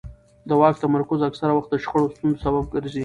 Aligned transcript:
د 0.47 0.49
واک 0.59 0.75
تمرکز 0.83 1.19
اکثره 1.29 1.53
وخت 1.55 1.69
د 1.71 1.75
شخړو 1.83 2.03
او 2.07 2.13
ستونزو 2.15 2.41
سبب 2.45 2.63
ګرځي 2.73 2.99